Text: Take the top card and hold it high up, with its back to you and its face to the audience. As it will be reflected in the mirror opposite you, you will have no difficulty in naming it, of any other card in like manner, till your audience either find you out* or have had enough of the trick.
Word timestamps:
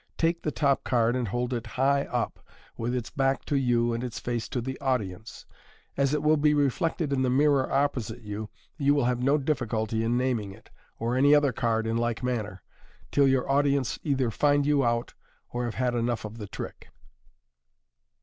Take 0.17 0.41
the 0.41 0.49
top 0.51 0.83
card 0.83 1.15
and 1.15 1.27
hold 1.27 1.53
it 1.53 1.67
high 1.77 2.05
up, 2.05 2.39
with 2.75 2.95
its 2.95 3.11
back 3.11 3.45
to 3.45 3.55
you 3.55 3.93
and 3.93 4.03
its 4.03 4.17
face 4.17 4.49
to 4.49 4.59
the 4.59 4.79
audience. 4.81 5.45
As 5.95 6.11
it 6.11 6.23
will 6.23 6.37
be 6.37 6.55
reflected 6.55 7.13
in 7.13 7.21
the 7.21 7.29
mirror 7.29 7.71
opposite 7.71 8.23
you, 8.23 8.49
you 8.79 8.95
will 8.95 9.05
have 9.05 9.21
no 9.21 9.37
difficulty 9.37 10.03
in 10.03 10.17
naming 10.17 10.53
it, 10.53 10.71
of 10.99 11.15
any 11.15 11.35
other 11.35 11.51
card 11.53 11.85
in 11.85 11.97
like 11.97 12.23
manner, 12.23 12.63
till 13.11 13.27
your 13.27 13.47
audience 13.47 13.99
either 14.01 14.31
find 14.31 14.65
you 14.65 14.83
out* 14.83 15.13
or 15.51 15.65
have 15.65 15.75
had 15.75 15.93
enough 15.93 16.25
of 16.25 16.39
the 16.39 16.47
trick. 16.47 16.87